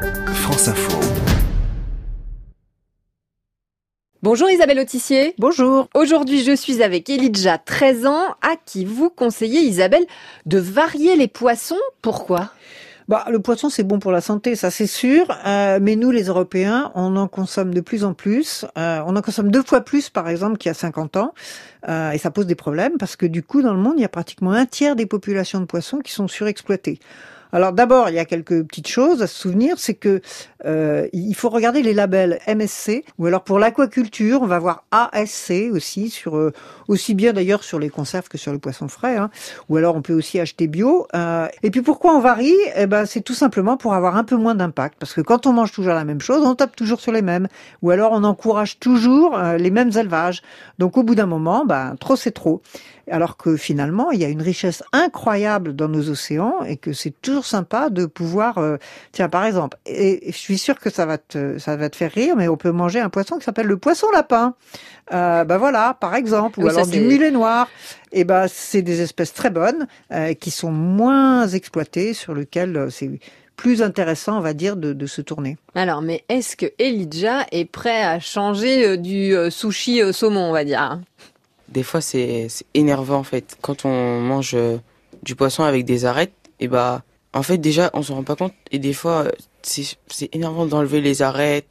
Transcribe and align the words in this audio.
France 0.00 0.68
Info. 0.68 0.98
Bonjour 4.22 4.50
Isabelle 4.50 4.80
Autissier. 4.80 5.34
Bonjour. 5.38 5.88
Aujourd'hui, 5.94 6.42
je 6.42 6.56
suis 6.56 6.82
avec 6.82 7.10
Elidja, 7.10 7.58
13 7.58 8.06
ans, 8.06 8.34
à 8.42 8.56
qui 8.64 8.84
vous 8.84 9.10
conseillez, 9.10 9.60
Isabelle, 9.60 10.06
de 10.46 10.58
varier 10.58 11.16
les 11.16 11.28
poissons. 11.28 11.76
Pourquoi? 12.00 12.50
Bah, 13.08 13.26
le 13.30 13.40
poisson, 13.40 13.68
c'est 13.68 13.82
bon 13.82 13.98
pour 13.98 14.12
la 14.12 14.20
santé, 14.20 14.54
ça 14.56 14.70
c'est 14.70 14.86
sûr. 14.86 15.26
Euh, 15.46 15.78
mais 15.82 15.96
nous, 15.96 16.10
les 16.10 16.24
Européens, 16.24 16.92
on 16.94 17.16
en 17.16 17.28
consomme 17.28 17.74
de 17.74 17.80
plus 17.80 18.04
en 18.04 18.14
plus. 18.14 18.64
Euh, 18.78 19.02
on 19.06 19.16
en 19.16 19.22
consomme 19.22 19.50
deux 19.50 19.62
fois 19.62 19.80
plus, 19.80 20.08
par 20.08 20.28
exemple, 20.28 20.56
qu'il 20.56 20.68
y 20.68 20.70
a 20.70 20.74
50 20.74 21.16
ans. 21.16 21.34
Euh, 21.88 22.12
et 22.12 22.18
ça 22.18 22.30
pose 22.30 22.46
des 22.46 22.54
problèmes 22.54 22.96
parce 22.98 23.16
que 23.16 23.26
du 23.26 23.42
coup, 23.42 23.62
dans 23.62 23.74
le 23.74 23.80
monde, 23.80 23.94
il 23.96 24.02
y 24.02 24.04
a 24.04 24.08
pratiquement 24.08 24.52
un 24.52 24.64
tiers 24.64 24.96
des 24.96 25.06
populations 25.06 25.60
de 25.60 25.64
poissons 25.64 25.98
qui 25.98 26.12
sont 26.12 26.28
surexploitées. 26.28 27.00
Alors 27.52 27.72
d'abord, 27.72 28.08
il 28.08 28.14
y 28.14 28.18
a 28.18 28.24
quelques 28.24 28.62
petites 28.64 28.88
choses 28.88 29.22
à 29.22 29.26
se 29.26 29.34
souvenir, 29.34 29.78
c'est 29.78 29.94
que 29.94 30.20
euh, 30.64 31.08
il 31.12 31.34
faut 31.34 31.48
regarder 31.48 31.82
les 31.82 31.94
labels 31.94 32.38
MSC 32.46 33.04
ou 33.18 33.26
alors 33.26 33.42
pour 33.42 33.58
l'aquaculture, 33.58 34.42
on 34.42 34.46
va 34.46 34.58
voir 34.58 34.84
ASC 34.90 35.70
aussi 35.72 36.10
sur 36.10 36.36
euh, 36.36 36.52
aussi 36.86 37.14
bien 37.14 37.32
d'ailleurs 37.32 37.64
sur 37.64 37.78
les 37.78 37.88
conserves 37.88 38.28
que 38.28 38.38
sur 38.38 38.52
les 38.52 38.58
poissons 38.58 38.88
frais. 38.88 39.16
Hein. 39.16 39.30
Ou 39.68 39.76
alors 39.76 39.96
on 39.96 40.02
peut 40.02 40.14
aussi 40.14 40.38
acheter 40.38 40.66
bio. 40.66 41.06
Euh, 41.14 41.48
et 41.62 41.70
puis 41.70 41.82
pourquoi 41.82 42.14
on 42.14 42.20
varie? 42.20 42.56
Eh 42.76 42.86
ben 42.86 43.06
c'est 43.06 43.22
tout 43.22 43.34
simplement 43.34 43.76
pour 43.76 43.94
avoir 43.94 44.16
un 44.16 44.24
peu 44.24 44.36
moins 44.36 44.54
d'impact 44.54 44.98
parce 44.98 45.14
que 45.14 45.20
quand 45.20 45.46
on 45.46 45.52
mange 45.52 45.72
toujours 45.72 45.94
la 45.94 46.04
même 46.04 46.20
chose, 46.20 46.44
on 46.44 46.54
tape 46.54 46.76
toujours 46.76 47.00
sur 47.00 47.12
les 47.12 47.22
mêmes. 47.22 47.48
Ou 47.82 47.90
alors 47.90 48.12
on 48.12 48.24
encourage 48.24 48.78
toujours 48.78 49.38
les 49.38 49.70
mêmes 49.70 49.90
élevages. 49.96 50.42
Donc 50.78 50.96
au 50.96 51.02
bout 51.02 51.14
d'un 51.14 51.26
moment, 51.26 51.64
ben 51.64 51.96
trop 51.98 52.16
c'est 52.16 52.32
trop 52.32 52.62
alors 53.10 53.36
que 53.36 53.56
finalement, 53.56 54.10
il 54.10 54.20
y 54.20 54.24
a 54.24 54.28
une 54.28 54.42
richesse 54.42 54.82
incroyable 54.92 55.74
dans 55.74 55.88
nos 55.88 56.08
océans 56.08 56.62
et 56.66 56.76
que 56.76 56.92
c'est 56.92 57.14
toujours 57.20 57.39
sympa 57.44 57.90
de 57.90 58.06
pouvoir, 58.06 58.58
euh, 58.58 58.76
tiens, 59.12 59.28
par 59.28 59.44
exemple, 59.44 59.76
et 59.86 60.30
je 60.32 60.36
suis 60.36 60.58
sûre 60.58 60.78
que 60.78 60.90
ça 60.90 61.06
va 61.06 61.18
te, 61.18 61.58
ça 61.58 61.76
va 61.76 61.88
te 61.88 61.96
faire 61.96 62.12
rire, 62.12 62.36
mais 62.36 62.48
on 62.48 62.56
peut 62.56 62.70
manger 62.70 63.00
un 63.00 63.08
poisson 63.08 63.38
qui 63.38 63.44
s'appelle 63.44 63.66
le 63.66 63.76
poisson 63.76 64.06
lapin. 64.12 64.54
Euh, 65.12 65.44
ben 65.44 65.58
voilà, 65.58 65.96
par 66.00 66.14
exemple, 66.14 66.60
ou 66.60 66.68
alors 66.68 66.86
du 66.86 67.00
mulet 67.00 67.30
noir. 67.30 67.68
Et 68.12 68.24
ben, 68.24 68.46
c'est 68.48 68.82
des 68.82 69.00
espèces 69.00 69.34
très 69.34 69.50
bonnes 69.50 69.86
euh, 70.12 70.34
qui 70.34 70.50
sont 70.50 70.70
moins 70.72 71.48
exploitées, 71.48 72.14
sur 72.14 72.34
lesquelles 72.34 72.76
euh, 72.76 72.90
c'est 72.90 73.10
plus 73.56 73.82
intéressant, 73.82 74.38
on 74.38 74.40
va 74.40 74.54
dire, 74.54 74.76
de, 74.76 74.92
de 74.92 75.06
se 75.06 75.20
tourner. 75.20 75.58
Alors, 75.74 76.00
mais 76.00 76.24
est-ce 76.28 76.56
que 76.56 76.66
Elijah 76.78 77.46
est 77.52 77.64
prêt 77.64 78.02
à 78.02 78.20
changer 78.20 78.96
du 78.96 79.34
sushi 79.50 80.00
saumon, 80.12 80.48
on 80.48 80.52
va 80.52 80.64
dire? 80.64 81.00
Des 81.68 81.82
fois 81.82 82.00
c'est 82.00 82.48
énervant 82.74 83.18
en 83.18 83.22
fait. 83.22 83.56
Quand 83.60 83.84
on 83.84 84.20
mange 84.20 84.56
du 85.22 85.36
poisson 85.36 85.62
avec 85.62 85.84
des 85.84 86.04
arêtes, 86.04 86.32
et 86.58 86.68
bah 86.68 87.02
en 87.32 87.42
fait 87.42 87.58
déjà 87.58 87.90
on 87.94 88.02
se 88.02 88.12
rend 88.12 88.22
pas 88.22 88.36
compte 88.36 88.54
et 88.70 88.78
des 88.78 88.92
fois 88.92 89.26
c'est 89.62 90.34
énervant 90.34 90.66
d'enlever 90.66 91.00
les 91.00 91.22
arêtes 91.22 91.68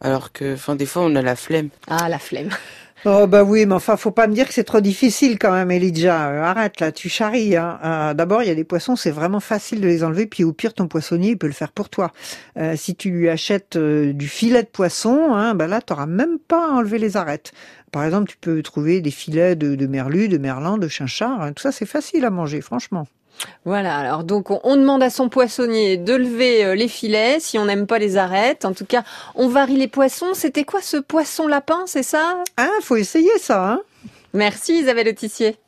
alors 0.00 0.32
que 0.32 0.54
enfin 0.54 0.74
des 0.74 0.86
fois 0.86 1.02
on 1.02 1.14
a 1.14 1.22
la 1.22 1.36
flemme. 1.36 1.68
Ah 1.88 2.08
la 2.08 2.18
flemme. 2.18 2.50
Oh 3.04 3.26
bah 3.26 3.42
oui, 3.42 3.66
mais 3.66 3.74
enfin, 3.74 3.96
faut 3.96 4.12
pas 4.12 4.28
me 4.28 4.32
dire 4.32 4.46
que 4.46 4.54
c'est 4.54 4.62
trop 4.62 4.80
difficile 4.80 5.36
quand 5.36 5.50
même, 5.50 5.72
Elijah. 5.72 6.30
Euh, 6.30 6.42
arrête 6.42 6.78
là, 6.78 6.92
tu 6.92 7.08
charries. 7.08 7.56
Hein. 7.56 7.80
Euh, 7.82 8.14
D'abord, 8.14 8.44
il 8.44 8.48
y 8.48 8.50
a 8.52 8.54
des 8.54 8.62
poissons, 8.62 8.94
c'est 8.94 9.10
vraiment 9.10 9.40
facile 9.40 9.80
de 9.80 9.88
les 9.88 10.04
enlever, 10.04 10.26
puis 10.26 10.44
au 10.44 10.52
pire, 10.52 10.72
ton 10.72 10.86
poissonnier 10.86 11.30
il 11.30 11.36
peut 11.36 11.48
le 11.48 11.52
faire 11.52 11.72
pour 11.72 11.88
toi. 11.88 12.12
Euh, 12.58 12.76
si 12.76 12.94
tu 12.94 13.10
lui 13.10 13.28
achètes 13.28 13.74
euh, 13.74 14.12
du 14.12 14.28
filet 14.28 14.62
de 14.62 14.68
poisson, 14.68 15.32
hein, 15.32 15.56
bah 15.56 15.66
là, 15.66 15.80
t'auras 15.80 16.06
même 16.06 16.38
pas 16.38 16.64
à 16.68 16.70
enlever 16.74 16.98
les 16.98 17.16
arêtes. 17.16 17.52
Par 17.90 18.04
exemple, 18.04 18.30
tu 18.30 18.36
peux 18.36 18.62
trouver 18.62 19.00
des 19.00 19.10
filets 19.10 19.56
de, 19.56 19.74
de 19.74 19.86
merlu, 19.88 20.28
de 20.28 20.38
merlan, 20.38 20.78
de 20.78 20.86
chinchard. 20.86 21.42
Hein. 21.42 21.52
Tout 21.54 21.62
ça, 21.62 21.72
c'est 21.72 21.86
facile 21.86 22.24
à 22.24 22.30
manger, 22.30 22.60
franchement. 22.60 23.08
Voilà, 23.64 23.98
alors 23.98 24.24
donc 24.24 24.50
on 24.50 24.76
demande 24.76 25.02
à 25.02 25.10
son 25.10 25.28
poissonnier 25.28 25.96
de 25.96 26.14
lever 26.14 26.64
euh, 26.64 26.74
les 26.74 26.88
filets 26.88 27.38
si 27.40 27.58
on 27.58 27.64
n'aime 27.64 27.86
pas 27.86 27.98
les 27.98 28.16
arêtes. 28.16 28.64
En 28.64 28.72
tout 28.72 28.86
cas, 28.86 29.02
on 29.34 29.48
varie 29.48 29.76
les 29.76 29.88
poissons. 29.88 30.34
C'était 30.34 30.64
quoi 30.64 30.80
ce 30.80 30.96
poisson 30.96 31.46
lapin, 31.46 31.82
c'est 31.86 32.02
ça? 32.02 32.42
Ah, 32.56 32.68
faut 32.82 32.96
essayer 32.96 33.38
ça. 33.38 33.72
Hein 33.72 33.80
Merci 34.34 34.80
Isabelle 34.80 35.08
Autissier. 35.08 35.56